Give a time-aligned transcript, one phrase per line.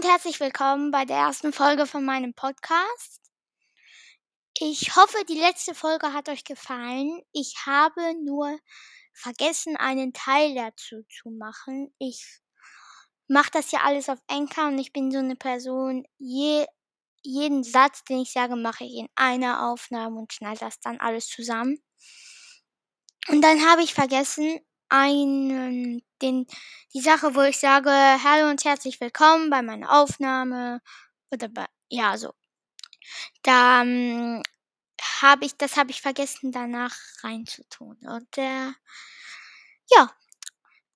[0.00, 3.20] und herzlich willkommen bei der ersten Folge von meinem Podcast.
[4.58, 7.20] Ich hoffe, die letzte Folge hat euch gefallen.
[7.32, 8.58] Ich habe nur
[9.12, 11.94] vergessen, einen Teil dazu zu machen.
[11.98, 12.40] Ich
[13.28, 16.64] mache das ja alles auf Enker und ich bin so eine Person, je,
[17.22, 21.28] jeden Satz, den ich sage, mache ich in einer Aufnahme und schneide das dann alles
[21.28, 21.78] zusammen.
[23.28, 24.60] Und dann habe ich vergessen,
[24.90, 26.46] einen, den,
[26.92, 30.82] die Sache, wo ich sage, hallo und herzlich willkommen bei meiner Aufnahme
[31.30, 32.34] oder bei, ja, so.
[33.42, 34.42] Da ähm,
[35.22, 37.96] habe ich, das habe ich vergessen, danach reinzutun.
[38.02, 38.72] Und äh,
[39.90, 40.10] ja,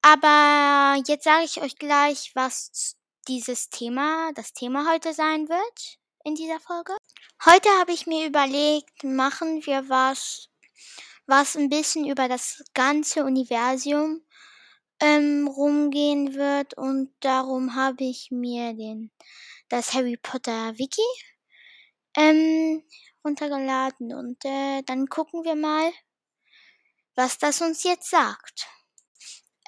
[0.03, 2.97] aber jetzt sage ich euch gleich, was
[3.29, 6.97] dieses Thema, das Thema heute sein wird in dieser Folge.
[7.45, 10.49] Heute habe ich mir überlegt, machen wir was
[11.27, 14.23] was ein bisschen über das ganze Universum
[15.01, 19.11] ähm, rumgehen wird und darum habe ich mir den
[19.69, 21.03] das Harry Potter Wiki
[22.17, 22.85] ähm,
[23.25, 25.93] runtergeladen und äh, dann gucken wir mal,
[27.17, 28.69] was das uns jetzt sagt.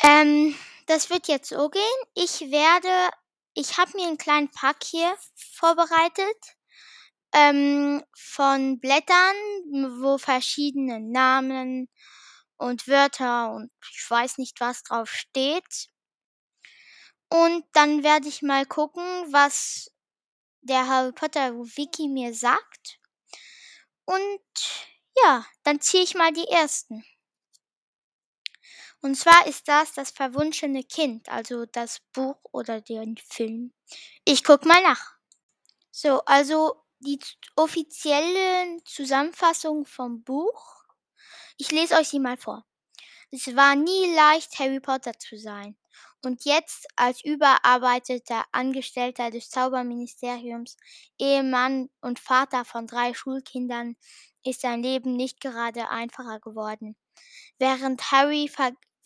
[0.02, 0.54] Ähm,
[0.86, 1.82] das wird jetzt so gehen.
[2.14, 3.10] Ich werde,
[3.54, 6.55] ich habe mir einen kleinen Pack hier vorbereitet
[7.36, 9.36] ähm, von Blättern,
[10.00, 11.90] wo verschiedene Namen
[12.56, 15.88] und Wörter und ich weiß nicht was drauf steht.
[17.28, 19.92] Und dann werde ich mal gucken, was
[20.62, 23.00] der Harry Potter Wiki mir sagt.
[24.06, 24.40] Und
[25.24, 27.04] ja, dann ziehe ich mal die ersten.
[29.02, 33.74] Und zwar ist das das verwunschene Kind, also das Buch oder den Film.
[34.24, 35.16] Ich guck mal nach.
[35.90, 37.18] So, also die
[37.56, 40.84] offizielle Zusammenfassung vom Buch.
[41.58, 42.64] Ich lese euch sie mal vor.
[43.30, 45.76] Es war nie leicht, Harry Potter zu sein.
[46.22, 50.76] Und jetzt als überarbeiteter Angestellter des Zauberministeriums,
[51.18, 53.96] Ehemann und Vater von drei Schulkindern
[54.44, 56.96] ist sein Leben nicht gerade einfacher geworden.
[57.58, 58.48] Während Harry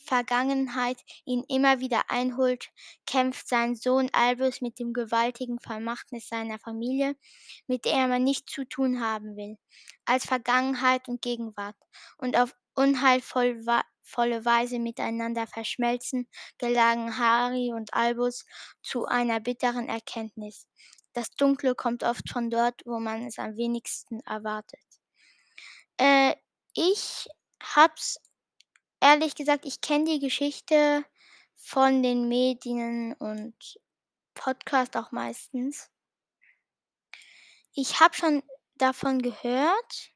[0.05, 2.71] Vergangenheit ihn immer wieder einholt,
[3.06, 7.16] kämpft sein Sohn Albus mit dem gewaltigen Vermachtnis seiner Familie,
[7.66, 9.56] mit der man nichts zu tun haben will,
[10.05, 11.77] als Vergangenheit und Gegenwart,
[12.19, 13.65] und auf unheilvolle
[14.44, 16.28] Weise miteinander verschmelzen,
[16.59, 18.47] gelangen Harry und Albus
[18.82, 20.67] zu einer bitteren Erkenntnis.
[21.12, 24.81] Das Dunkle kommt oft von dort, wo man es am wenigsten erwartet.
[25.99, 26.34] Äh,
[26.75, 27.28] ich
[27.62, 28.19] hab's
[29.00, 31.05] ehrlich gesagt, ich kenne die Geschichte
[31.56, 33.55] von den Medien und
[34.34, 35.91] Podcast auch meistens.
[37.75, 38.43] Ich habe schon
[38.75, 40.12] davon gehört,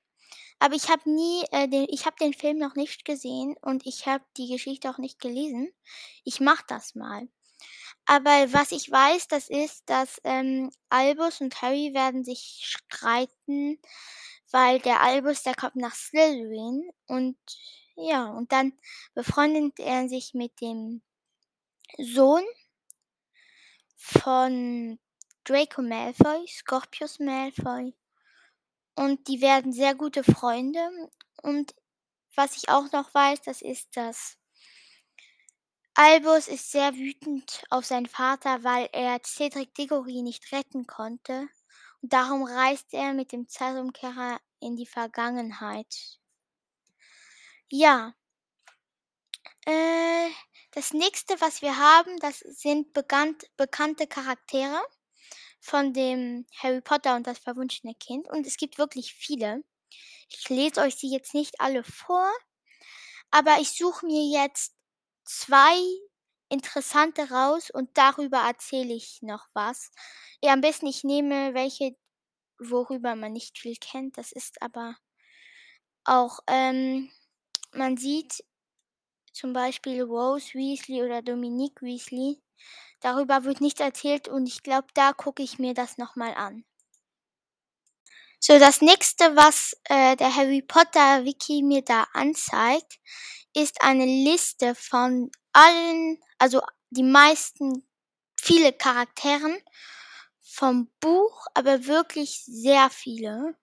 [0.59, 4.07] aber ich habe nie, äh, den, ich habe den Film noch nicht gesehen und ich
[4.07, 5.73] habe die Geschichte auch nicht gelesen.
[6.25, 7.29] Ich mache das mal.
[8.07, 13.79] Aber was ich weiß, das ist, dass ähm, Albus und Harry werden sich streiten,
[14.51, 17.37] weil der Albus, der kommt nach Slytherin und
[17.97, 18.73] ja, und dann
[19.15, 21.03] befreundet er sich mit dem
[21.99, 22.45] Sohn
[23.97, 24.99] von
[25.45, 27.95] Draco Malfoy, Scorpius Malfoy.
[28.97, 30.81] Und die werden sehr gute Freunde.
[31.43, 31.75] Und
[32.35, 34.39] was ich auch noch weiß, das ist, dass
[35.95, 41.49] Albus ist sehr wütend auf seinen Vater, weil er Cedric Diggory nicht retten konnte.
[42.03, 46.19] Und darum reist er mit dem Zeitumkehrer in die Vergangenheit.
[47.71, 48.15] Ja.
[49.67, 50.31] Äh,
[50.73, 54.81] das nächste, was wir haben, das sind bekannt, bekannte Charaktere
[55.61, 58.29] von dem Harry Potter und das verwunschene Kind.
[58.31, 59.65] Und es gibt wirklich viele.
[60.31, 62.31] Ich lese euch sie jetzt nicht alle vor,
[63.31, 64.75] aber ich suche mir jetzt
[65.25, 65.77] zwei
[66.49, 69.91] interessante raus und darüber erzähle ich noch was.
[70.43, 71.97] Ja, am besten ich nehme welche,
[72.59, 74.19] worüber man nicht viel kennt.
[74.19, 74.97] Das ist aber
[76.05, 77.11] auch ähm,
[77.77, 78.45] man sieht
[79.33, 82.41] zum Beispiel Rose Weasley oder Dominique Weasley.
[83.01, 86.65] Darüber wird nichts erzählt und ich glaube, da gucke ich mir das nochmal an.
[88.41, 92.99] So, das nächste, was äh, der Harry Potter Wiki mir da anzeigt,
[93.55, 96.61] ist eine Liste von allen, also
[96.91, 97.89] die meisten,
[98.39, 99.57] viele Charakteren
[100.43, 103.57] vom Buch, aber wirklich sehr viele.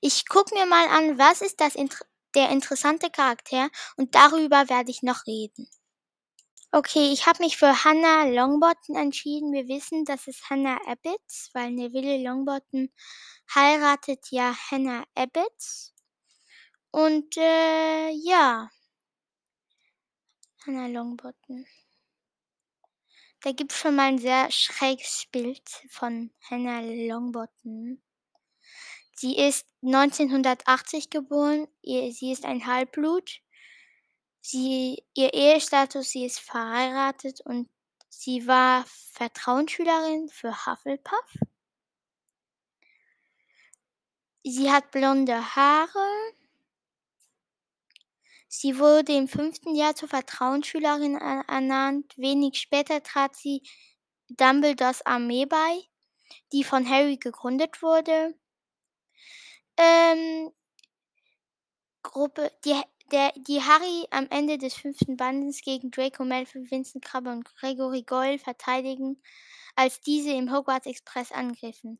[0.00, 2.04] Ich gucke mir mal an, was ist das Inter
[2.36, 5.68] der interessante Charakter und darüber werde ich noch reden.
[6.72, 9.52] Okay, ich habe mich für Hannah Longbottom entschieden.
[9.52, 11.20] Wir wissen, das ist Hannah Abbott,
[11.54, 12.88] weil Neville Longbottom
[13.54, 15.92] heiratet ja Hannah Abbott.
[16.90, 18.70] Und äh, ja,
[20.64, 21.64] Hannah Longbottom.
[23.40, 28.02] Da gibt's schon mal 'n sehr schräges Bild von Hannah Longbottom.
[29.18, 33.40] Sie ist 1980 geboren, ihr sie ist ein Halbblut.
[34.42, 37.70] Sie ihr Ehestatus, sie ist verheiratet und
[38.10, 41.34] sie war Vertrauensschülerin für Hufflepuff.
[44.44, 46.34] Sie hat blonde Haare.
[48.48, 49.74] Sie wurde im 5.
[49.74, 52.16] Jahr zur Vertrauensschülerin er ernannt.
[52.18, 53.62] Wenig später trat sie
[54.28, 55.82] Dumbledores Armee bei,
[56.52, 58.34] die von Harry gegründet wurde.
[59.78, 60.50] Ähm
[62.02, 62.80] Gruppe die
[63.12, 65.16] der die Harry am Ende des 5.
[65.18, 69.22] Bandes gegen Draco Malfoy, Vincent Krumme und Gregory Goyle verteidigen,
[69.74, 71.98] als diese im Hogwarts Express angriffen.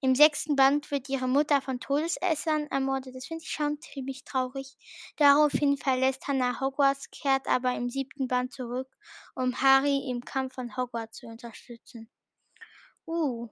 [0.00, 0.54] Im 6.
[0.56, 3.16] Band wird ihre Mutter von Todesessern ermordet.
[3.16, 4.76] Das finde ich schon ziemlich traurig.
[5.16, 8.28] Daraufhin verlässt Hannah Hogwarts, kehrt aber im 7.
[8.28, 8.88] Band zurück,
[9.34, 12.08] um Harry im Kampf von Hogwarts zu unterstützen.
[13.06, 13.48] Uh,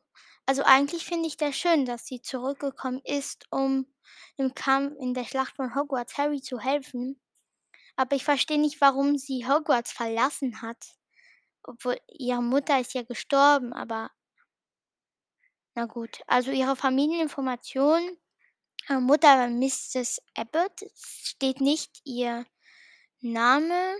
[0.46, 3.86] also eigentlich finde ich das schön, dass sie zurückgekommen ist, um
[4.36, 7.20] im Kampf in der Schlacht von Hogwarts Harry zu helfen.
[7.96, 10.84] Aber ich verstehe nicht, warum sie Hogwarts verlassen hat.
[11.62, 14.10] Obwohl ihre Mutter ist ja gestorben, aber
[15.74, 16.20] na gut.
[16.26, 18.16] Also ihre Familieninformation,
[18.88, 20.20] ihre Mutter war Mrs.
[20.36, 22.46] Abbott, steht nicht ihr
[23.20, 23.96] Name.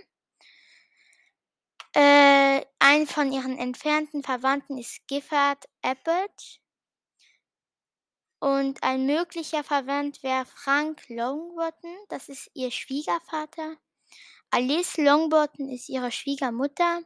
[1.95, 6.59] Äh, ein von ihren entfernten Verwandten ist Gifford Abbott.
[8.39, 13.77] Und ein möglicher Verwandt wäre Frank Longbottom, das ist ihr Schwiegervater.
[14.51, 17.01] Alice Longbottom ist ihre Schwiegermutter.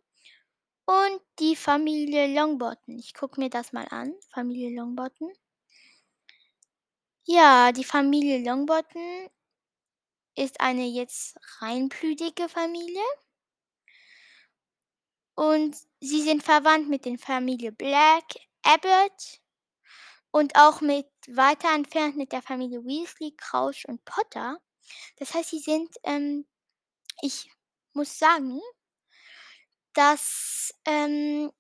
[0.85, 2.97] Und die Familie Longbottom.
[2.97, 5.31] Ich gucke mir das mal an, Familie Longbottom.
[7.25, 9.29] Ja, die Familie Longbottom
[10.35, 13.03] ist eine jetzt reinblütige Familie.
[15.39, 18.25] Und sie sind verwandt mit den Familie Black,
[18.61, 19.39] Abbott
[20.31, 24.59] und auch mit weiter entfernt mit der Familie Weasley, Crouch und Potter.
[25.15, 26.45] Das heißt, sie sind, ähm
[27.21, 27.49] ich
[27.93, 28.59] muss sagen
[29.93, 31.51] dass, ähm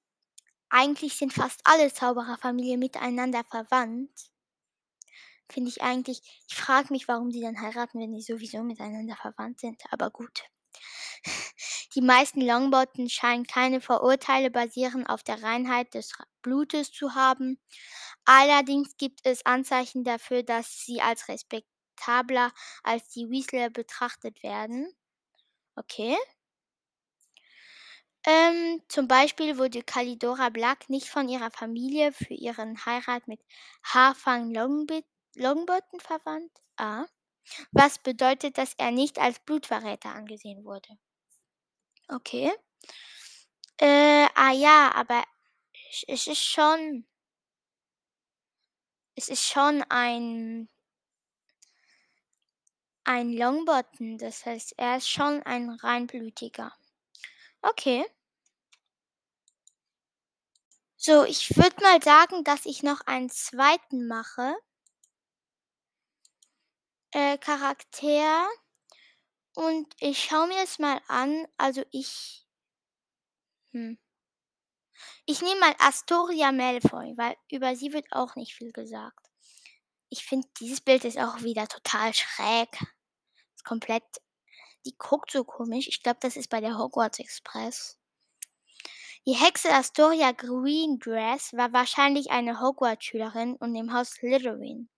[0.69, 4.11] eigentlich sind fast alle Zaubererfamilien miteinander verwandt.
[5.49, 9.61] Finde ich eigentlich ich frage mich, warum die dann heiraten, wenn die sowieso miteinander verwandt
[9.61, 10.43] sind, aber gut.
[11.95, 17.59] Die meisten Longbottom scheinen keine Vorurteile basierend auf der Reinheit des Blutes zu haben.
[18.25, 22.51] Allerdings gibt es Anzeichen dafür, dass sie als respektabler
[22.83, 24.93] als die Weasleyer betrachtet werden.
[25.75, 26.17] Okay.
[28.25, 33.39] Ähm, zum Beispiel wurde Kalidora Black nicht von ihrer Familie für ihren Heirat mit
[33.83, 36.51] Harfang Longbottom verwandt.
[36.77, 37.05] Ah.
[37.71, 40.97] Was bedeutet, dass er nicht als Blutverräter angesehen wurde.
[42.11, 42.51] Okay.
[43.81, 45.23] Äh, ah ja, aber
[46.07, 47.05] es ist schon
[49.17, 50.67] es ist schon ein
[53.07, 56.73] ein Longbottom, das heißt, er ist schon ein Reinblütiger.
[57.61, 58.05] Okay.
[61.01, 64.05] So, ich würde mal sagen, dass ich noch einen 2.
[64.09, 64.53] mache.
[67.13, 68.47] Äh, Charakter.
[69.59, 71.45] Und ich schaue mir es mal an.
[71.57, 72.47] Also ich
[73.73, 73.99] hm.
[75.25, 79.27] Ich nehme mal Astoria Malfoy, weil über sie wird auch nicht viel gesagt.
[80.09, 82.69] Ich finde, dieses Bild ist auch wieder total schräg.
[83.53, 84.03] Ist komplett
[84.85, 85.89] die guckt so komisch.
[85.89, 87.99] Ich glaube, das ist bei der Hogwarts Express.
[89.27, 94.89] Die Hexe Astoria Greengrass war wahrscheinlich eine Hogwarts-Schülerin und im Haus Slytherin.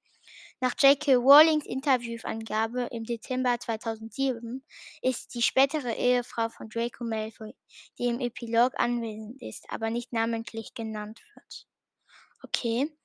[0.64, 1.16] Nach J.K.
[1.16, 4.64] Rowlings Interviewangabe im Dezember 2007
[5.02, 7.56] ist die spätere Ehefrau von Draco Malfoy,
[7.98, 11.66] die im Epilog anwesend ist, aber nicht namentlich genannt wird.
[12.44, 12.96] Okay.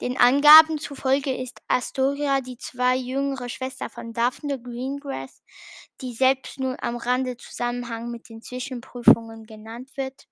[0.00, 5.42] Den Angaben zufolge ist Astoria die zwei jüngere Schwester von Daphne Greengrass,
[6.00, 10.28] die selbst nur am Rande Zusammenhang mit den Zwischenprüfungen genannt wird.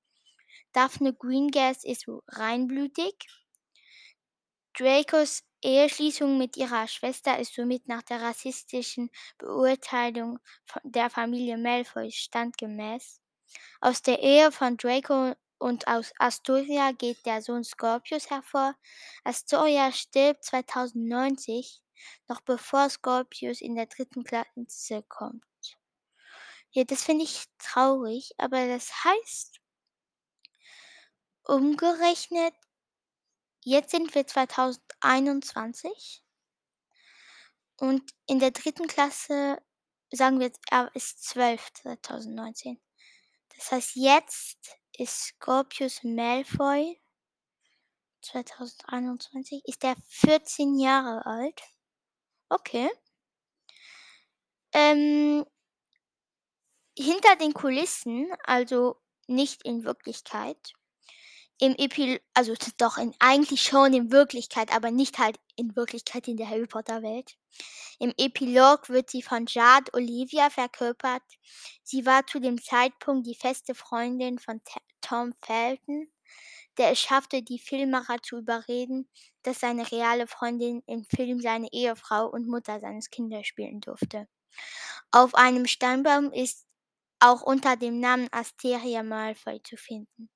[0.72, 3.26] Daphne Greengrass ist reinblütig.
[4.72, 10.38] Dracos Eheschließung mit ihrer Schwester ist somit nach der rassistischen Beurteilung
[10.84, 13.20] der Familie Malfoy standgemäß.
[13.80, 18.74] Aus der Ehe von Draco und aus Astoria geht der Sohn Scorpius hervor.
[19.24, 21.82] Astoria stirbt 2090,
[22.28, 25.44] noch bevor Scorpius in der dritten Klasse kommt.
[26.72, 29.60] Ja, das finde ich traurig, aber das heißt
[31.44, 32.54] umgerechnet,
[33.62, 36.22] jetzt sind wir 2021
[37.76, 39.60] und in der dritten Klasse,
[40.10, 42.80] sagen wir er ist 12 2019.
[43.56, 47.00] Das heißt, jetzt ist Scorpius Malfoy.
[48.22, 51.62] 2021 ist er 14 Jahre alt.
[52.50, 52.90] Okay.
[54.72, 55.46] Ähm,
[56.98, 60.74] hinter den Kulissen, also nicht in Wirklichkeit,
[61.60, 66.38] im Epil also doch in, eigentlich schon in Wirklichkeit, aber nicht halt in Wirklichkeit in
[66.38, 67.36] der Harry Potter Welt.
[67.98, 71.22] Im Epilog wird sie von Jade Olivia verkörpert.
[71.82, 76.10] Sie war zu dem Zeitpunkt die feste Freundin von T Tom Felton,
[76.78, 79.08] der es schaffte, die Filmmacher zu überreden,
[79.42, 84.28] dass seine reale Freundin im Film seine Ehefrau und Mutter seines Kindes spielen durfte.
[85.10, 86.66] Auf einem Steinbaum ist
[87.18, 90.30] auch unter dem Namen Asteria Malfoy zu finden.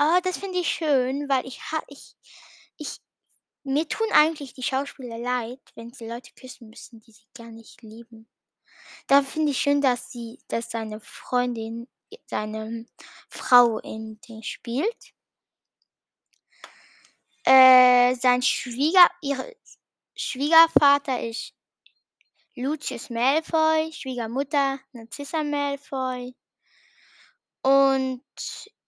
[0.00, 2.14] Oh, das finde ich schön, weil ich, ich,
[2.76, 3.00] ich,
[3.64, 7.82] mir tun eigentlich die Schauspieler leid, wenn sie Leute küssen müssen, die sie gar nicht
[7.82, 8.28] lieben.
[9.08, 11.88] Da finde ich schön, dass sie, dass seine Freundin,
[12.26, 12.86] seine
[13.28, 15.14] Frau in den spielt.
[17.44, 19.56] Äh, sein Schwieger, ihre
[20.14, 21.54] Schwiegervater ist
[22.54, 26.34] Lucius Malfoy, Schwiegermutter Narcissa Malfoy
[27.62, 28.22] und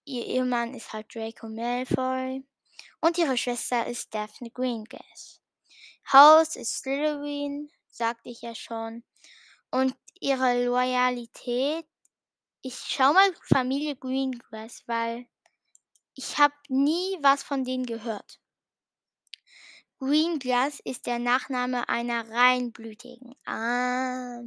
[0.05, 2.43] ihr Ehemann ist halt Draco Malfoy
[3.01, 5.41] und ihre Schwester ist Daphne Greengrass.
[6.11, 9.03] Haus ist Slytherin, sagte ich ja schon.
[9.71, 11.85] Und ihre Loyalität,
[12.61, 15.27] ich schau mal Familie Greengrass, weil
[16.15, 18.39] ich habe nie was von denen gehört.
[19.99, 23.35] Greenglass ist der Nachname einer Reinblütigen.
[23.45, 24.41] Ah.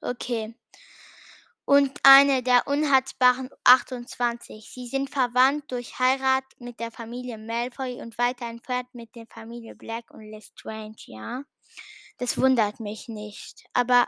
[0.00, 0.54] Okay.
[1.66, 4.70] Und eine der unhatzbaren 28.
[4.72, 9.74] Sie sind verwandt durch Heirat mit der Familie Malfoy und weiter entfernt mit der Familie
[9.74, 11.42] Black und Lestrange, ja?
[12.18, 13.64] Das wundert mich nicht.
[13.72, 14.06] Aber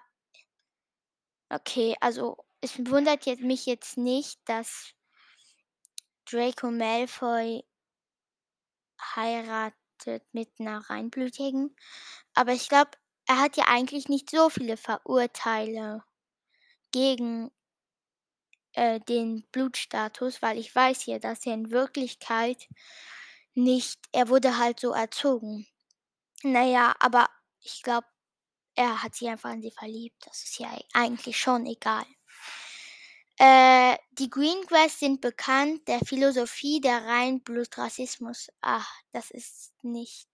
[1.51, 4.93] okay, also es wundert jetzt mich jetzt nicht, dass
[6.31, 7.65] Draco Malfoy
[9.17, 11.75] heiratet mit einer Reinblütigen.
[12.35, 12.93] Aber ich glaube,
[13.27, 16.05] er hat ja eigentlich nicht so viele Verurteile
[16.93, 17.51] gegen
[18.73, 22.69] äh, den Blutstatus, weil ich weiß ja, dass er in Wirklichkeit
[23.55, 25.67] nicht, er wurde halt so erzogen.
[26.43, 27.29] Naja, aber
[27.61, 28.07] ich glaube,
[28.75, 30.25] er hat sich einfach in sie verliebt.
[30.25, 32.07] Das ist ja eigentlich schon egal.
[33.39, 38.49] Äh, die Greengrass sind bekannt der Philosophie der Reinblutrassismus.
[38.61, 40.29] Ach, das ist nicht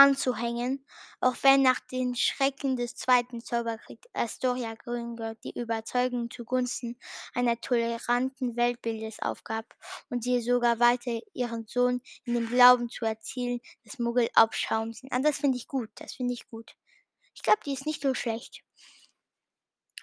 [0.00, 0.84] anzuhängen,
[1.20, 6.98] auch wenn nach den Schrecken des Zweiten Zauberkriegs Astoria Grünger die Überzeugung zugunsten
[7.34, 9.76] einer toleranten Weltbildes aufgab
[10.08, 15.14] und sie sogar weiter ihren Sohn in dem Glauben zu erzielen, dass Muggel Abschaum sind.
[15.14, 16.74] Und das finde ich gut, das finde ich gut.
[17.34, 18.62] Ich glaube, die ist nicht so schlecht.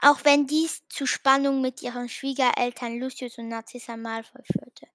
[0.01, 4.87] Auch wenn dies zu Spannungen mit ihren Schwiegereltern Lucius und Narcissa Malfoy führte.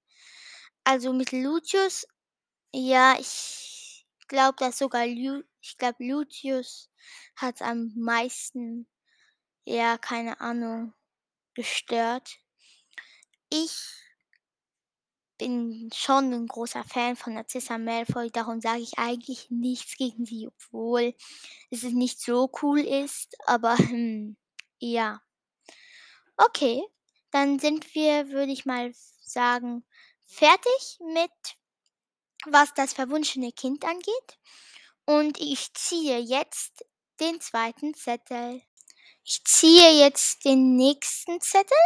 [0.85, 2.06] Also mit Lucius,
[2.73, 3.72] ja, ich
[4.33, 6.91] glaube, dass sogar Lu ich glaube, Lucius
[7.37, 8.89] hat am meisten,
[9.65, 10.95] ja, keine Ahnung,
[11.55, 12.39] gestört.
[13.51, 13.73] Ich
[15.39, 20.49] bin schon ein großer Fan von Narcissa Malfoy, darum sage ich eigentlich nichts gegen sie,
[20.49, 21.15] obwohl
[21.71, 24.37] es nicht so cool ist, aber hm,
[24.79, 25.21] ja.
[26.37, 26.83] Okay,
[27.31, 29.85] dann sind wir, würde ich mal sagen,
[30.27, 31.31] fertig mit,
[32.46, 34.38] was das verwunschene Kind angeht.
[35.04, 36.84] Und ich ziehe jetzt
[37.20, 38.62] den zweiten Zettel.
[39.25, 41.78] Ich ziehe jetzt den nächsten Zettel.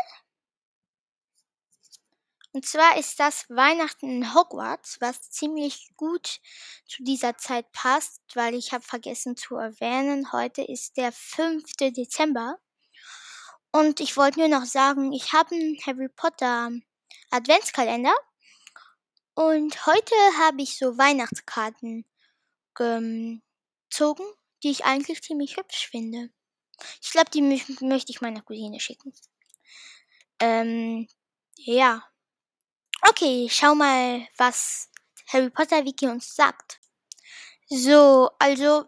[2.52, 6.40] Und zwar ist das Weihnachten in Hogwarts, was ziemlich gut
[6.88, 11.64] zu dieser Zeit passt, weil ich habe vergessen zu erwähnen, heute ist der 5.
[11.78, 12.56] Dezember.
[13.72, 16.70] Und ich wollte nur noch sagen, ich habe einen Harry Potter
[17.30, 18.14] Adventskalender.
[19.37, 22.07] Und heute habe ich so Weihnachtskarten
[22.73, 24.25] gezogen,
[24.62, 26.31] die ich eigentlich ziemlich hübsch finde.
[27.02, 29.12] Ich glaube, die möchte ich meiner Cousine schicken.
[30.40, 31.07] Ähm,
[31.57, 32.02] ja.
[33.11, 34.90] Okay, schau mal, was
[35.26, 36.81] Harry Potter Wiki uns sagt.
[37.69, 38.87] So, also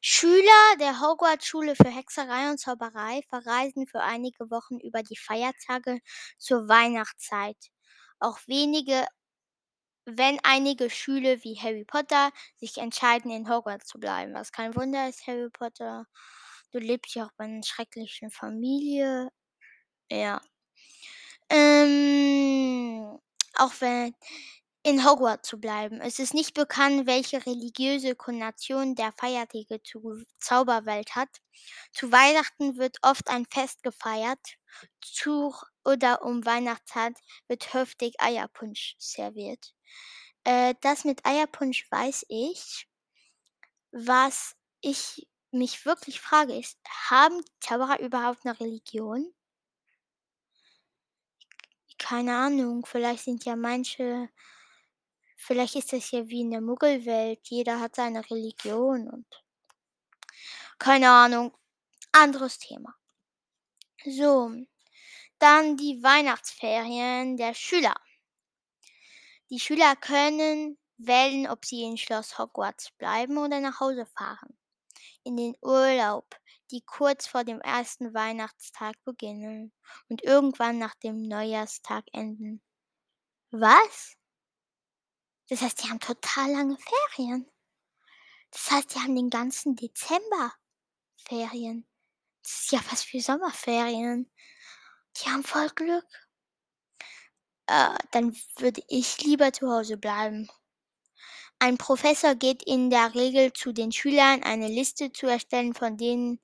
[0.00, 6.00] Schüler der Hogwarts-Schule für Hexerei und Zauberei verreisen für einige Wochen über die Feiertage
[6.38, 7.56] zur Weihnachtszeit.
[8.18, 9.06] Auch wenige,
[10.06, 14.34] wenn einige Schüler wie Harry Potter sich entscheiden, in Hogwarts zu bleiben.
[14.34, 16.06] Was kein Wunder ist, Harry Potter.
[16.72, 19.30] Du lebst ja auch bei einer schrecklichen Familie.
[20.10, 20.40] Ja.
[21.50, 23.18] Ähm,
[23.54, 24.14] auch wenn
[24.82, 26.00] in Hogwarts zu bleiben.
[26.00, 31.28] Es ist nicht bekannt, welche religiöse Konnotation der Feiertage zur Zauberwelt hat.
[31.92, 34.40] Zu Weihnachten wird oft ein Fest gefeiert.
[35.02, 37.14] Zu oder um Weihnachtszeit
[37.48, 39.75] wird heftig Eierpunsch serviert.
[40.44, 42.88] Äh, das mit Eierpunsch weiß ich.
[43.92, 46.78] Was ich mich wirklich frage ist,
[47.08, 49.32] haben Zauberer überhaupt eine Religion?
[51.98, 54.28] Keine Ahnung, vielleicht sind ja manche
[55.36, 57.46] Vielleicht ist das ja wie in der Muggelwelt.
[57.48, 59.26] Jeder hat seine Religion und
[60.78, 61.56] keine Ahnung.
[62.12, 62.94] Anderes Thema.
[64.04, 64.50] So,
[65.38, 67.94] dann die Weihnachtsferien der Schüler.
[69.50, 74.58] Die Schüler können wählen, ob sie in Schloss Hogwarts bleiben oder nach Hause fahren.
[75.22, 76.34] In den Urlaub,
[76.70, 79.72] die kurz vor dem ersten Weihnachtstag beginnen
[80.08, 82.60] und irgendwann nach dem Neujahrstag enden.
[83.50, 84.16] Was?
[85.48, 87.48] Das heißt, die haben total lange Ferien.
[88.50, 90.52] Das heißt, die haben den ganzen Dezember
[91.28, 91.86] Ferien.
[92.42, 94.30] Das ist ja fast wie Sommerferien.
[95.16, 96.25] Die haben voll Glück.
[97.66, 100.48] Äh, dann würde ich lieber zu Hause bleiben.
[101.58, 106.38] Ein Professor geht in der Regel zu den Schülern, eine Liste zu erstellen von denen,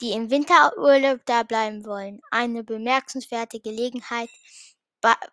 [0.00, 2.20] die im Winterurlaub da bleiben wollen.
[2.30, 4.30] Eine bemerkenswerte Gelegenheit,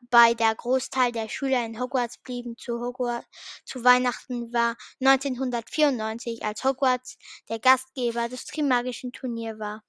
[0.10, 3.28] bei der Großteil der Schüler in Hogwarts blieben zu, Hogwarts,
[3.66, 7.18] zu Weihnachten war 1994, als Hogwarts
[7.50, 9.84] der Gastgeber des Trimagischen Turnier war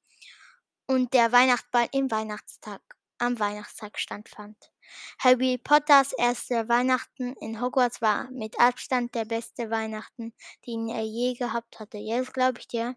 [0.86, 2.80] und der Weihnachtsball im Weihnachtstag,
[3.18, 4.73] am Weihnachtstag stattfand.
[5.18, 10.34] Harry Potters erste Weihnachten in Hogwarts war mit Abstand der beste Weihnachten,
[10.66, 11.98] den er je gehabt hatte.
[11.98, 12.96] Jetzt glaube ich dir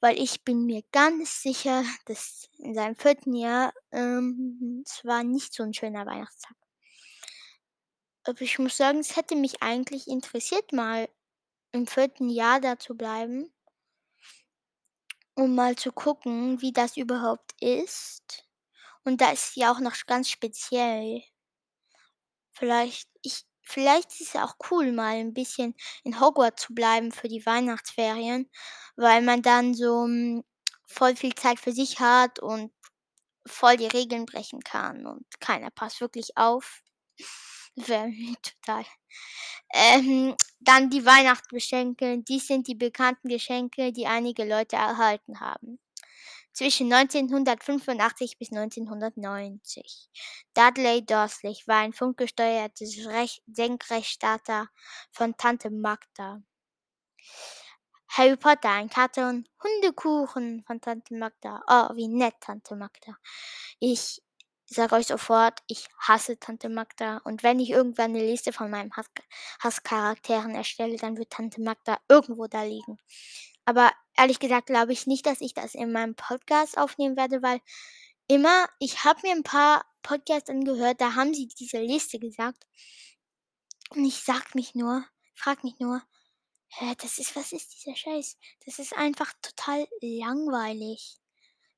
[0.00, 5.52] weil ich bin mir ganz sicher, dass in seinem vierten Jahr ähm, es war nicht
[5.54, 6.56] so ein schöner Weihnachtstag.
[8.24, 11.08] Aber ich muss sagen, es hätte mich eigentlich interessiert, mal
[11.72, 13.52] im vierten Jahr da zu bleiben,
[15.34, 18.47] um mal zu gucken, wie das überhaupt ist.
[19.04, 21.22] Und da ist ja auch noch ganz speziell.
[22.52, 27.28] Vielleicht, ich, vielleicht ist es auch cool, mal ein bisschen in Hogwarts zu bleiben für
[27.28, 28.50] die Weihnachtsferien,
[28.96, 30.44] weil man dann so hm,
[30.86, 32.72] voll viel Zeit für sich hat und
[33.46, 36.82] voll die Regeln brechen kann und keiner passt wirklich auf.
[37.76, 38.10] Wäre
[38.42, 38.84] total.
[39.72, 42.18] Ähm, dann die Weihnachtsgeschenke.
[42.22, 45.78] Dies sind die bekannten Geschenke, die einige Leute erhalten haben
[46.58, 50.10] zwischen 1985 bis 1990.
[50.54, 52.84] Dudley Dursley war ein funkgesteuerter
[53.46, 54.68] Senkrechtstarter
[55.12, 56.42] von Tante Magda.
[58.08, 61.62] Harry Potter, ein Karton, Hundekuchen von Tante Magda.
[61.68, 63.16] Oh, wie nett, Tante Magda.
[63.78, 64.20] Ich
[64.66, 67.18] sage euch sofort, ich hasse Tante Magda.
[67.18, 69.06] Und wenn ich irgendwann eine Liste von meinen Hass
[69.60, 72.98] Hasscharakteren erstelle, dann wird Tante Magda irgendwo da liegen.
[73.68, 77.60] Aber ehrlich gesagt glaube ich nicht, dass ich das in meinem Podcast aufnehmen werde, weil
[78.26, 82.66] immer, ich habe mir ein paar Podcasts angehört, da haben sie diese Liste gesagt.
[83.90, 85.04] Und ich sag mich nur,
[85.34, 86.02] frag mich nur,
[86.68, 88.38] hä, das ist, was ist dieser Scheiß?
[88.64, 91.18] Das ist einfach total langweilig.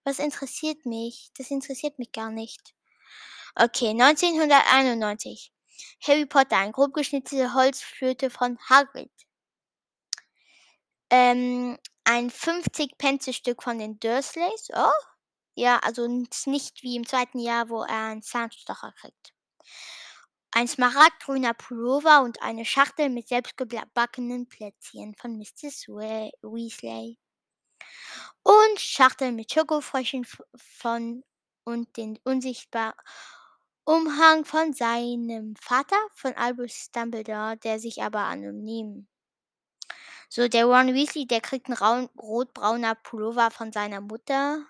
[0.04, 1.32] Was interessiert mich?
[1.38, 2.72] Das interessiert mich gar nicht.
[3.56, 5.52] Okay, 1991.
[6.06, 9.10] Harry Potter, ein grob geschnittene Holzflöte von Hagrid
[11.10, 14.68] ähm, ein 50-Pence-Stück von den Dursleys.
[14.74, 14.90] Oh,
[15.54, 19.34] ja, also nicht wie im zweiten Jahr, wo er einen Zahnstocher kriegt.
[20.52, 25.86] Ein smaragdgrüner Pullover und eine Schachtel mit selbstgebackenen Plätzchen von Mrs.
[25.88, 27.18] We Weasley.
[28.42, 31.22] Und Schachtel mit Schokofröschen von
[31.64, 32.94] und den unsichtbaren
[33.84, 39.09] Umhang von seinem Vater, von Albus Dumbledore, der sich aber anonym
[40.32, 44.64] so, der Ron Weasley, der kriegt einen rotbrauner Pullover von seiner Mutter.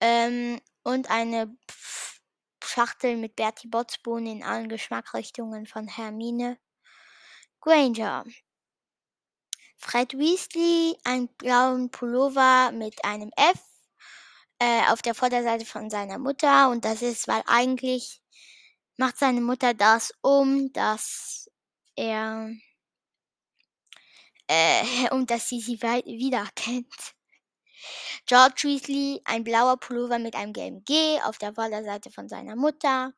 [0.00, 1.54] Ähm, und eine
[2.64, 6.58] Schachtel mit Bertie Botsbohnen in allen Geschmackrichtungen von Hermine
[7.60, 8.24] Granger.
[9.76, 13.60] Fred Weasley, einen blauen Pullover mit einem F
[14.58, 16.70] äh, auf der Vorderseite von seiner Mutter.
[16.70, 18.22] Und das ist, weil eigentlich
[18.96, 21.50] macht seine Mutter das um, dass
[21.94, 22.50] er
[24.48, 24.82] äh,
[25.14, 27.14] und dass sie sie wiedererkennt.
[28.26, 33.12] George Weasley, ein blauer Pullover mit einem gelben G auf der Vorderseite von seiner Mutter.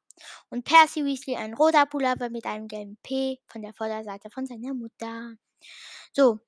[0.50, 4.74] Und Percy Weasley, ein roter Pullover mit einem gelben P von der Vorderseite von seiner
[4.74, 5.34] Mutter.
[6.12, 6.38] So,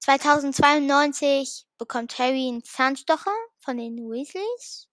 [0.00, 4.88] 2092 bekommt Harry einen Zahnstocher von den Weasleys.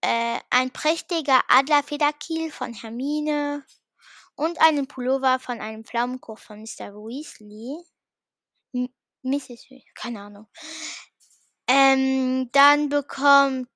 [0.00, 3.64] Äh, ein prächtiger Adlerfederkiel von Hermine
[4.34, 6.94] und einen Pullover von einem Pflaumenkuch von Mr.
[6.94, 7.84] Weasley.
[9.26, 9.48] M Mrs.
[9.48, 10.48] Weasley, keine Ahnung.
[11.68, 13.68] Ähm, dann bekommt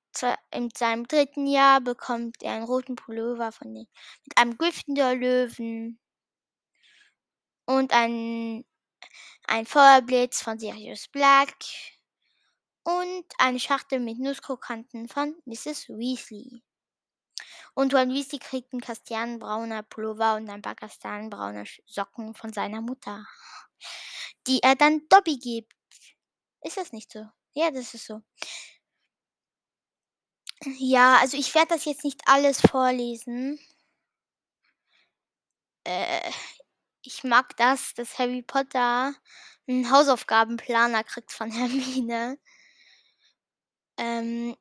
[0.51, 3.87] in seinem dritten Jahr bekommt er einen roten Pullover von den,
[4.25, 5.99] mit einem Gryffindor-Löwen
[7.67, 8.65] und ein,
[9.47, 11.57] ein Feuerblitz von Sirius Black
[12.85, 15.89] und eine Schachtel mit Nusskrokanten von Mrs.
[15.89, 16.63] Weasley.
[17.75, 23.27] Und Ron Weasley kriegt einen kastanenbrauner Pullover und ein paar kastanenbraune Socken von seiner Mutter,
[24.51, 25.73] die er dann Dobby gibt.
[26.63, 27.25] Ist das nicht so?
[27.53, 28.21] Ja, das ist so.
[30.79, 33.61] Ja, also ich werde das jetzt nicht alles vorlesen.
[35.85, 36.33] Äh,
[37.03, 39.15] ich mag das, dass Harry Potter
[39.69, 42.39] einen Hausaufgabenplaner kriegt von Hermine.
[43.97, 44.57] Ähm,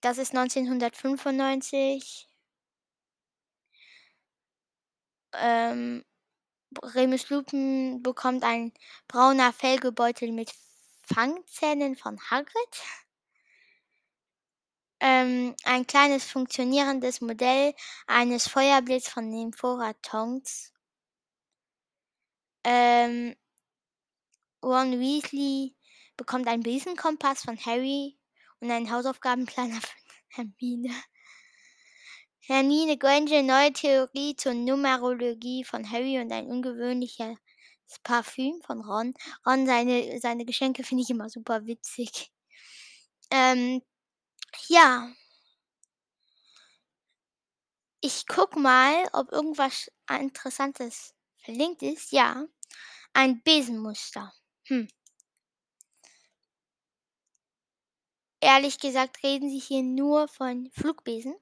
[0.00, 2.26] das ist 1995.
[5.34, 6.04] Ähm,
[6.82, 8.72] Remus Lupin bekommt ein
[9.06, 10.52] brauner Felgebeutel mit
[11.02, 12.82] Fangzähnen von Hagrid.
[15.00, 17.74] Ähm, ein kleines funktionierendes Modell
[18.06, 19.52] eines Feuerblitz von den
[20.02, 20.72] Tonks.
[22.64, 23.36] Ähm,
[24.62, 25.76] Ron Weasley
[26.16, 28.18] bekommt einen Besenkompass von Harry
[28.60, 30.94] und einen Hausaufgabenplaner von Hermine.
[32.48, 37.36] Hermine Granger, neue Theorie zur Numerologie von Harry und ein ungewöhnliches
[38.02, 39.12] Parfüm von Ron.
[39.44, 42.32] Ron, seine, seine Geschenke finde ich immer super witzig.
[43.30, 43.82] Ähm,
[44.68, 45.12] ja.
[48.00, 52.12] Ich guck mal, ob irgendwas Interessantes verlinkt ist.
[52.12, 52.46] Ja.
[53.12, 54.32] Ein Besenmuster.
[54.68, 54.88] Hm.
[58.40, 61.34] Ehrlich gesagt reden sie hier nur von Flugbesen.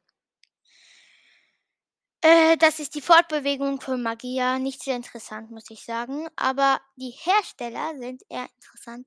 [2.27, 4.59] Äh, das ist die Fortbewegung von Magia.
[4.59, 6.27] Nicht sehr interessant, muss ich sagen.
[6.35, 9.07] Aber die Hersteller sind eher interessant.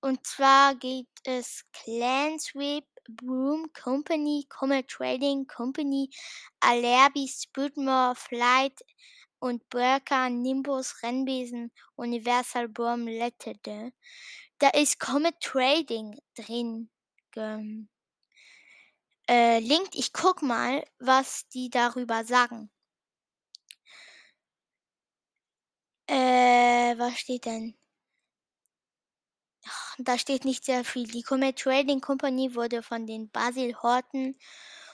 [0.00, 6.08] Und zwar geht es Clanswhip, Broom Company, Comet Trading Company,
[6.60, 8.80] Alerbi, Spudmore, Flight
[9.40, 13.92] und Burka, Nimbus, Rennbesen, Universal Burm, Lettede.
[14.58, 16.88] Da ist Comet Trading drin.
[19.28, 19.94] Äh, linkt.
[19.94, 22.70] Ich guck mal, was die darüber sagen.
[26.06, 27.78] Äh, was steht denn?
[29.98, 31.06] da steht nicht sehr viel.
[31.06, 34.36] Die Comet Trading Company wurde von den Basil Horton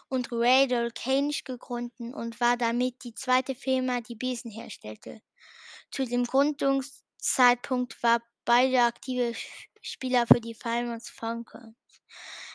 [0.09, 5.20] und Radel Cage gegründet und war damit die zweite Firma, die Besen herstellte.
[5.90, 9.35] Zu dem Gründungszeitpunkt war beide aktive
[9.83, 11.77] Spieler für die Falmouth Falcons.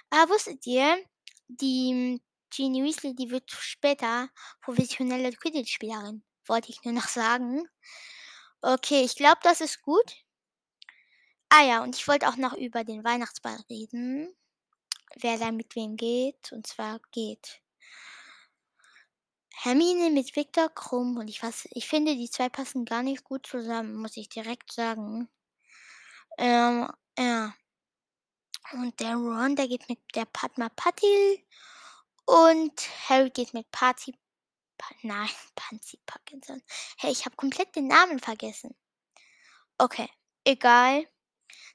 [0.09, 0.97] Aber wusstet ihr,
[1.49, 4.29] die Ginny Weasley, die wird später
[4.61, 6.23] professionelle Quidditch-Spielerin.
[6.45, 7.67] Wollte ich nur noch sagen.
[8.61, 10.15] Okay, ich glaube, das ist gut.
[11.49, 14.33] Ah ja, und ich wollte auch noch über den Weihnachtsball reden.
[15.15, 16.51] Wer da mit wem geht.
[16.51, 17.61] Und zwar geht
[19.55, 21.17] Hermine mit Viktor Krumm.
[21.17, 24.71] Und ich, was, ich finde, die zwei passen gar nicht gut zusammen, muss ich direkt
[24.71, 25.27] sagen.
[26.37, 27.53] Ähm, ja.
[28.73, 31.43] Und der Ron, der geht mit der Padma Patil.
[32.25, 34.13] Und Harry geht mit Party.
[34.77, 36.61] Pa nein, Pansy Parkinson.
[36.97, 38.75] Hey, ich habe komplett den Namen vergessen.
[39.77, 40.09] Okay,
[40.43, 41.07] egal.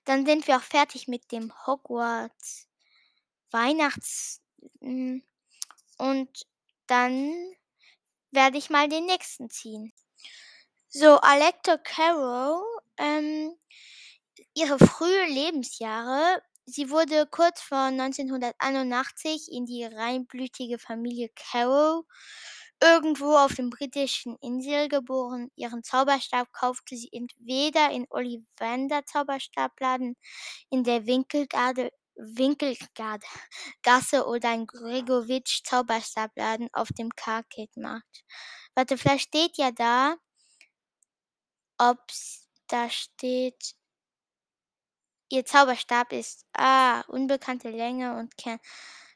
[0.05, 2.69] Dann sind wir auch fertig mit dem Hogwarts
[3.51, 4.43] Weihnachts.
[4.81, 5.23] Hm,
[5.99, 6.47] und
[6.87, 7.55] dann
[8.31, 9.93] werde ich mal den nächsten ziehen.
[10.89, 12.63] So, Alecto Carroll,
[12.99, 13.57] ähm,
[14.55, 16.43] ihre frühen Lebensjahre.
[16.67, 22.05] Sie wurde kurz vor 1981 in die reinblütige Familie Carroll
[22.81, 25.51] irgendwo auf den britischen Inseln geboren.
[25.57, 30.17] Ihren Zauberstab kaufte sie entweder in Ollivander Zauberstabladen
[30.71, 33.27] in der Winkelgarde, Winkelgarde
[33.83, 37.11] Gasse oder in Gregowitsch Zauberstabladen auf dem
[37.77, 38.25] Markt.
[38.75, 40.17] Warte, vielleicht steht ja da,
[41.79, 41.99] ob
[42.69, 43.75] da steht,
[45.35, 48.59] ihr Zauberstab ist ah, unbekannte Länge und ke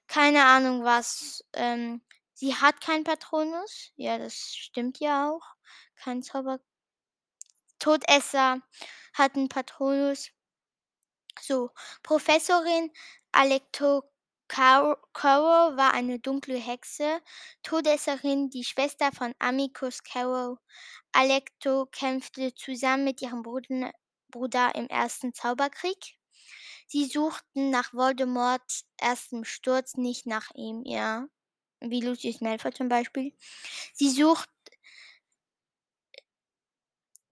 [0.09, 1.44] keine Ahnung was.
[1.52, 2.02] Ähm,
[2.35, 3.92] Sie hat keinen Patronus.
[3.96, 5.42] Ja, das stimmt ja auch.
[5.96, 6.61] Kein Zauber.
[7.78, 8.61] Todesser
[9.14, 10.31] hat einen Patronus.
[11.40, 11.70] So,
[12.02, 12.92] Professorin
[13.33, 14.02] Alecto
[14.48, 14.96] Caro
[15.76, 17.20] war eine dunkle Hexe.
[17.62, 20.59] Todesserin, die Schwester von Amicus Caro.
[21.12, 23.92] Alecto kämpfte zusammen mit ihrem Bruder,
[24.30, 26.16] Bruder im Ersten Zauberkrieg.
[26.86, 31.26] Sie suchten nach Voldemorts erstem Sturz, nicht nach ihm, ja
[31.80, 33.32] wie Lucius Malfoy zum Beispiel.
[33.92, 34.48] Sie sucht,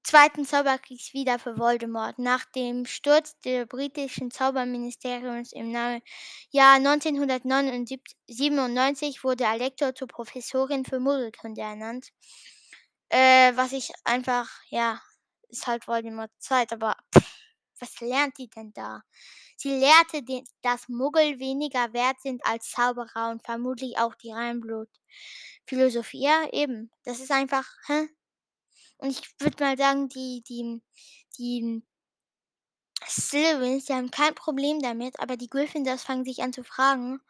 [0.07, 2.21] Zweiten Zauberkriegs wieder für Voldemort.
[2.21, 6.01] Nach dem Sturz des britischen Zauberministeriums im Jahr
[6.53, 12.11] 1997 wurde Alecto zur Professorin für Muggelkunde ernannt.
[13.09, 15.03] Äh, was ich einfach, ja,
[15.49, 17.37] ist halt Voldemorts Zeit, aber pff,
[17.81, 19.03] was lernt die denn da?
[19.57, 26.23] Sie lehrte, den, dass Muggel weniger wert sind als Zauberer und vermutlich auch die Reinblut-Philosophie.
[26.23, 26.91] Ja, eben.
[27.05, 28.09] Das ist einfach, hä?
[28.99, 30.83] Und ich würde mal sagen, die, die,
[31.39, 31.83] die
[33.07, 37.21] Slytherins, die haben kein Problem damit, aber die Gryffindors fangen sich an zu fragen.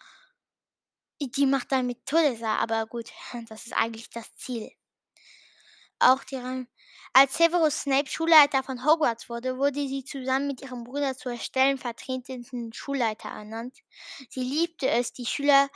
[1.20, 3.10] Die macht damit Todesser, aber gut,
[3.48, 4.70] das ist eigentlich das Ziel.
[5.98, 6.36] Auch die
[7.16, 12.74] als Severus Snape Schulleiter von Hogwarts wurde, wurde sie zusammen mit ihrem Bruder zur stellvertretenden
[12.74, 13.78] Schulleiter ernannt.
[14.28, 15.70] Sie liebte es, die Schüler,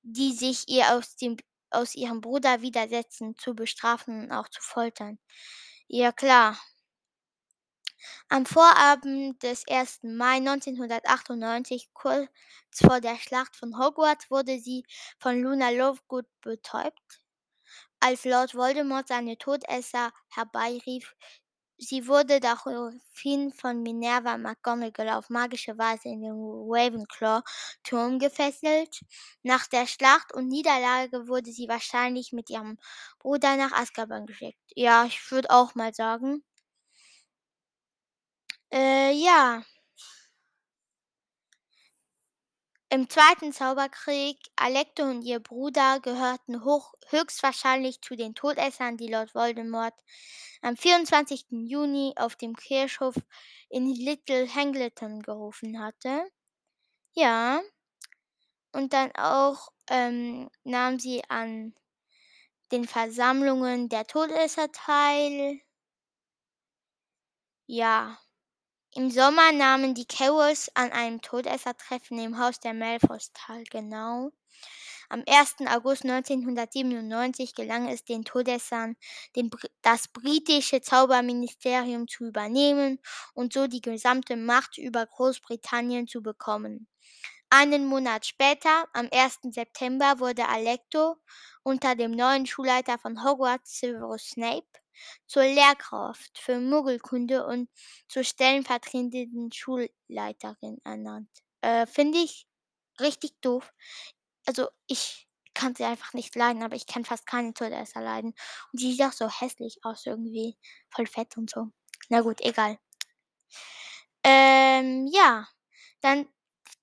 [0.00, 1.36] die sich ihr aus, dem,
[1.68, 5.18] aus ihrem Bruder widersetzen, zu bestrafen und auch zu foltern.
[5.88, 6.58] Ja klar.
[8.30, 10.04] Am Vorabend des 1.
[10.04, 12.30] Mai 1998, kurz
[12.72, 14.86] vor der Schlacht von Hogwarts, wurde sie
[15.18, 17.20] von Luna Lovegood betäubt.
[18.00, 21.14] Als Lord Voldemort seine Todesser herbeirief,
[21.78, 29.00] sie wurde daraufhin von Minerva McGonagall auf magische Weise in den Ravenclaw-Turm gefesselt.
[29.42, 32.78] Nach der Schlacht und Niederlage wurde sie wahrscheinlich mit ihrem
[33.20, 34.58] Bruder nach Azkaban geschickt.
[34.74, 36.42] Ja, ich würde auch mal sagen.
[38.72, 39.62] Äh, ja.
[42.90, 49.34] Im Zweiten Zauberkrieg, Alecto und ihr Bruder gehörten hoch, höchstwahrscheinlich zu den Todessern, die Lord
[49.34, 49.92] Voldemort
[50.62, 51.44] am 24.
[51.50, 53.14] Juni auf dem Kirchhof
[53.68, 56.30] in Little Hangleton gerufen hatte.
[57.12, 57.60] Ja.
[58.72, 61.74] Und dann auch ähm, nahm sie an
[62.72, 65.60] den Versammlungen der Todesser teil.
[67.66, 68.18] Ja.
[68.94, 74.30] Im Sommer nahmen die Carols an einem Todessertreffen im Haus der Malfoys teil, genau.
[75.10, 75.56] Am 1.
[75.68, 78.96] August 1997 gelang es den Todessern,
[79.36, 79.50] den,
[79.82, 82.98] das britische Zauberministerium zu übernehmen
[83.34, 86.88] und so die gesamte Macht über Großbritannien zu bekommen.
[87.50, 89.54] Einen Monat später, am 1.
[89.54, 91.16] September, wurde Alecto
[91.62, 94.66] unter dem neuen Schulleiter von Hogwarts, Severus Snape,
[95.26, 97.70] zur Lehrkraft für Muggelkunde und
[98.08, 101.30] zur stellenvertretenden Schulleiterin ernannt.
[101.60, 102.46] Äh, Finde ich
[103.00, 103.72] richtig doof.
[104.46, 108.34] Also ich kann sie einfach nicht leiden, aber ich kann fast keine Todesser leiden.
[108.72, 110.56] Und die sieht auch so hässlich aus irgendwie.
[110.90, 111.68] Voll fett und so.
[112.08, 112.78] Na gut, egal.
[114.24, 115.48] Ähm, ja.
[116.00, 116.28] Dann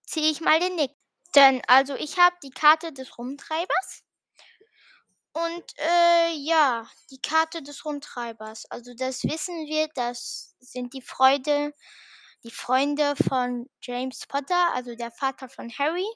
[0.03, 0.91] ziehe ich mal den Nick.
[1.35, 4.04] Denn, also ich habe die Karte des Rumtreibers.
[5.35, 8.71] Und äh, ja, die Karte des Rumtreibers.
[8.71, 11.73] Also das wissen wir, das sind die Freude,
[12.45, 16.07] die Freunde von James Potter, also der Vater von Harry.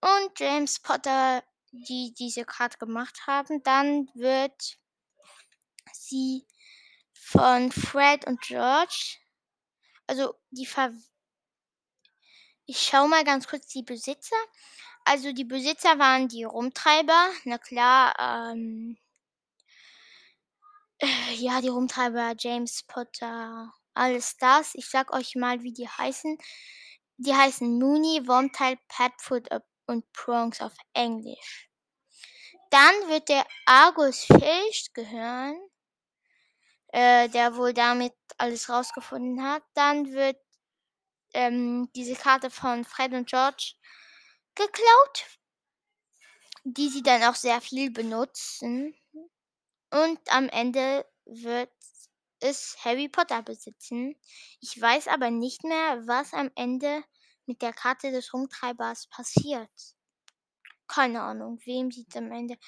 [0.00, 3.62] Und James Potter, die diese Karte gemacht haben.
[3.62, 4.78] Dann wird
[5.92, 6.46] sie
[7.12, 9.18] von Fred und George.
[10.06, 10.94] Also die Ver
[12.64, 14.36] ich schaue mal ganz kurz die Besitzer.
[15.04, 18.96] Also die Besitzer waren die Rumtreiber, na klar, ähm,
[20.98, 24.74] äh, ja, die Rumtreiber, James Potter, alles das.
[24.74, 26.38] Ich sag euch mal, wie die heißen.
[27.18, 29.48] Die heißen Mooney, Wormtail, Padfoot
[29.86, 31.68] und Prongs auf Englisch.
[32.70, 35.60] Dann wird der Argus Fisch gehören,
[36.88, 39.62] äh, der wohl damit alles rausgefunden hat.
[39.74, 40.38] Dann wird
[41.34, 43.74] ähm, diese Karte von Fred und George
[44.54, 45.26] geklaut,
[46.64, 48.94] die sie dann auch sehr viel benutzen.
[49.90, 51.72] Und am Ende wird
[52.40, 54.16] es Harry Potter besitzen.
[54.60, 57.04] Ich weiß aber nicht mehr, was am Ende
[57.46, 59.70] mit der Karte des Rumtreibers passiert.
[60.88, 62.58] Keine Ahnung, wem sie am Ende.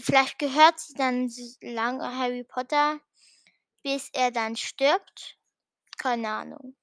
[0.00, 1.30] Vielleicht gehört sie dann
[1.60, 3.00] lange Harry Potter,
[3.82, 5.38] bis er dann stirbt.
[5.98, 6.76] Keine Ahnung.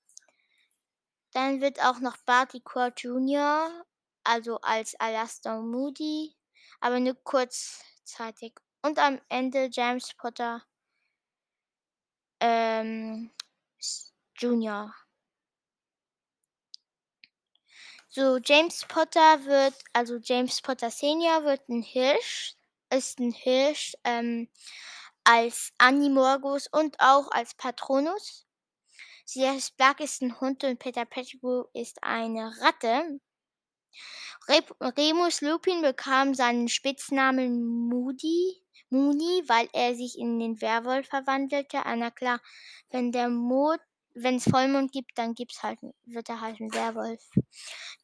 [1.31, 3.85] Dann wird auch noch Barty Crouch Jr.,
[4.23, 6.35] also als Alastair Moody,
[6.79, 8.53] aber nur kurzzeitig.
[8.81, 10.63] Und am Ende James Potter
[12.39, 13.31] ähm,
[14.35, 14.93] Jr.
[18.11, 22.55] So, James Potter wird, also James Potter Senior wird ein Hirsch,
[22.89, 24.49] ist ein Hirsch ähm,
[25.23, 28.47] als Animorgus und auch als Patronus.
[29.25, 33.19] Sirius Black ist ein Hund und Peter Pettigrew ist eine Ratte.
[34.47, 41.85] Remus Lupin bekam seinen Spitznamen Moody, Moody, weil er sich in den Werwolf verwandelte.
[41.85, 42.39] Ah, na klar,
[42.89, 43.79] wenn der Mond,
[44.15, 47.21] wenn es Vollmond gibt, dann gibt's halt, wird er halt ein Werwolf.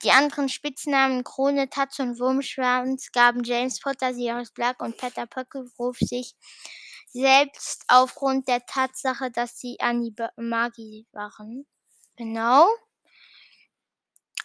[0.04, 5.98] Die anderen Spitznamen Krone, Tatze und Wurmschwanz gaben James Potter, Sirius Black und Peter Pöckelruf
[6.00, 6.36] sich
[7.08, 11.66] selbst aufgrund der Tatsache, dass sie Animagi waren.
[12.18, 12.68] Genau.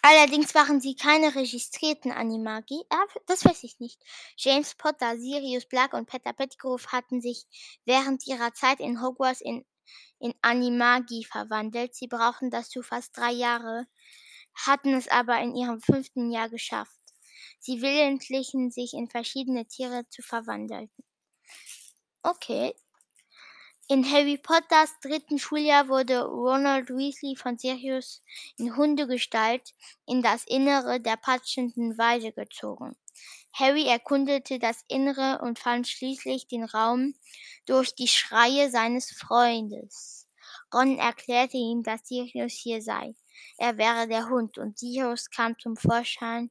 [0.03, 2.81] Allerdings waren sie keine registrierten Animagi.
[2.89, 4.01] Ah, das weiß ich nicht.
[4.35, 7.45] James Potter, Sirius Black und Peter Pettigrew hatten sich
[7.85, 9.63] während ihrer Zeit in Hogwarts in,
[10.19, 11.93] in Animagi verwandelt.
[11.93, 13.85] Sie brauchten dazu fast drei Jahre,
[14.55, 16.99] hatten es aber in ihrem fünften Jahr geschafft.
[17.59, 20.89] Sie willentlichen sich in verschiedene Tiere zu verwandeln.
[22.23, 22.73] Okay,
[23.91, 28.21] in Harry Potters dritten Schuljahr wurde Ronald Weasley von Sirius
[28.57, 29.73] in Hundegestalt
[30.07, 32.95] in das Innere der patschenden Weide gezogen.
[33.51, 37.15] Harry erkundete das Innere und fand schließlich den Raum
[37.65, 40.25] durch die Schreie seines Freundes.
[40.73, 43.13] Ron erklärte ihm, dass Sirius hier sei.
[43.57, 46.49] Er wäre der Hund und Sirius kam zum Vorschein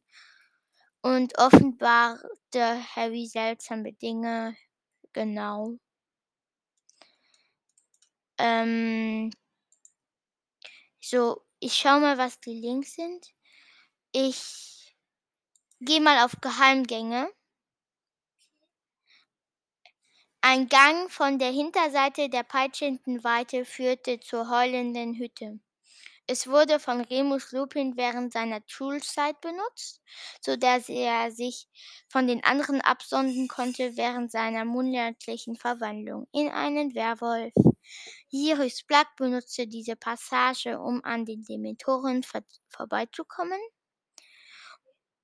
[1.00, 4.58] und offenbarte Harry seltsame Dinge.
[5.14, 5.78] Genau.
[8.40, 9.30] Ähm,
[11.00, 13.34] so, ich schaue mal, was die Links sind.
[14.12, 14.96] Ich
[15.80, 17.30] gehe mal auf Geheimgänge.
[20.42, 25.60] Ein Gang von der Hinterseite der peitschenden Weite führte zur heulenden Hütte.
[26.32, 30.00] Es wurde von Remus Lupin während seiner Schulzeit benutzt,
[30.40, 31.66] so dass er sich
[32.08, 37.52] von den anderen absondern konnte während seiner monatlichen Verwandlung in einen Werwolf.
[38.28, 42.22] Sirius Black benutzte diese Passage, um an den Dementoren
[42.68, 43.60] vorbeizukommen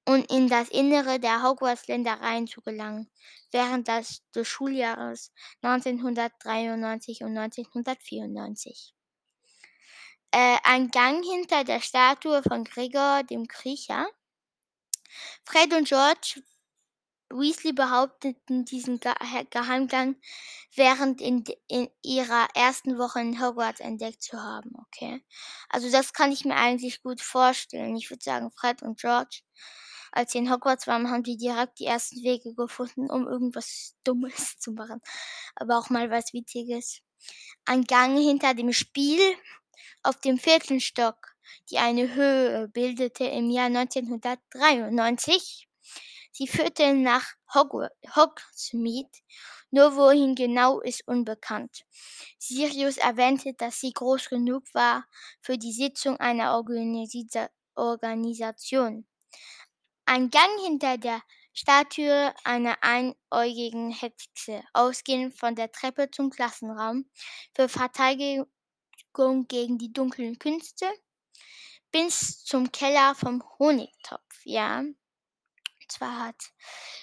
[0.09, 3.09] und in das Innere der Hogwarts-Ländereien zu gelangen,
[3.53, 5.31] während des Schuljahres
[5.63, 8.96] 1993 und 1994.
[10.31, 14.07] Äh, ein Gang hinter der Statue von Gregor dem Kriecher.
[15.45, 16.43] Fred und George
[17.31, 20.17] Weasley behaupteten diesen Geheimgang
[20.75, 24.73] während in, in, ihrer ersten Woche in Hogwarts entdeckt zu haben.
[24.87, 25.25] Okay.
[25.69, 27.97] Also das kann ich mir eigentlich gut vorstellen.
[27.97, 29.41] Ich würde sagen, Fred und George,
[30.13, 34.57] als sie in Hogwarts waren, haben die direkt die ersten Wege gefunden, um irgendwas Dummes
[34.59, 35.01] zu machen.
[35.57, 37.01] Aber auch mal was Witziges.
[37.65, 39.21] Ein Gang hinter dem Spiel
[40.03, 41.35] auf dem vierten Stock,
[41.71, 45.67] die eine Höhe bildete im Jahr 1993
[46.39, 49.09] Sie führte nach Hogsmeade,
[49.71, 51.87] nur wohin genau ist unbekannt.
[52.39, 55.07] Sirius erwähnte, dass sie groß genug war
[55.41, 59.07] für die Sitzung einer Organisa Organisation.
[60.05, 61.23] Ein Gang hinter der
[61.55, 67.09] Statue einer einäugigen Hexe, ausgehend von der Treppe zum Klassenraum
[67.55, 68.47] für Verteidigung
[69.49, 70.87] gegen die dunklen Künste,
[71.91, 74.85] bis zum Keller vom Honigtopf, ja.
[75.89, 76.53] Zwar hat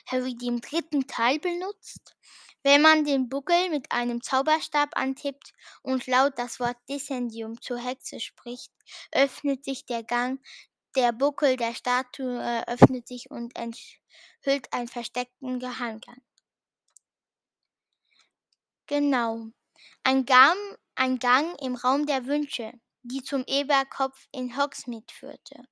[0.07, 2.15] Harry den dritten Teil benutzt.
[2.61, 8.19] Wenn man den Buckel mit einem Zauberstab antippt und laut das Wort Descendium zur Hexe
[8.19, 8.71] spricht,
[9.11, 10.39] öffnet sich der Gang.
[10.95, 16.21] Der Buckel der Statue öffnet sich und enthüllt einen versteckten Geheimgang.
[18.85, 19.47] Genau.
[20.03, 20.57] Ein Gang,
[20.95, 22.71] ein Gang im Raum der Wünsche,
[23.03, 25.63] die zum Eberkopf in Hogsmeade führte.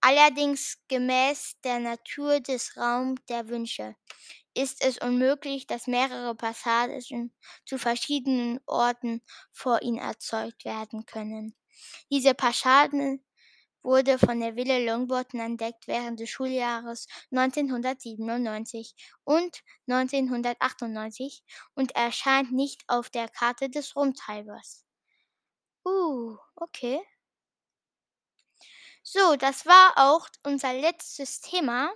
[0.00, 3.94] Allerdings gemäß der Natur des Raums der Wünsche
[4.54, 7.32] ist es unmöglich, dass mehrere Passagen
[7.64, 11.54] zu verschiedenen Orten vor ihm erzeugt werden können.
[12.10, 13.24] Diese Passagen
[13.82, 21.42] wurde von der Villa Longbottom entdeckt während des Schuljahres 1997 und 1998
[21.74, 24.84] und erscheint nicht auf der Karte des Rumtreibers.
[25.84, 27.00] Uh, okay.
[29.02, 31.90] So, das war auch unser letztes Thema.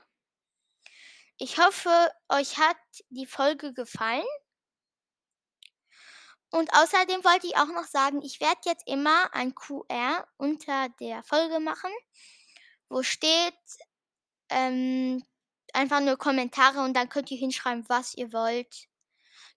[1.36, 1.90] Ich hoffe,
[2.28, 2.76] euch hat
[3.10, 4.24] die Folge gefallen.
[6.52, 11.22] Und außerdem wollte ich auch noch sagen, ich werde jetzt immer ein QR unter der
[11.22, 11.90] Folge machen,
[12.90, 13.54] wo steht
[14.50, 15.24] ähm,
[15.72, 18.86] einfach nur Kommentare und dann könnt ihr hinschreiben, was ihr wollt.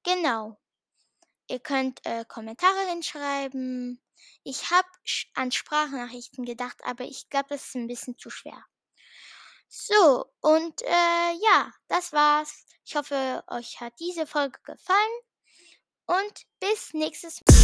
[0.03, 0.57] Genau.
[1.49, 4.01] Ihr könnt äh, Kommentare hinschreiben,
[4.43, 4.87] ich habe
[5.33, 8.63] an Sprachnachrichten gedacht, aber ich glaube, das ist ein bisschen zu schwer.
[9.67, 12.65] So, und äh, ja, das war's.
[12.85, 15.19] Ich hoffe, euch hat diese Folge gefallen
[16.07, 17.55] und bis nächstes Mal.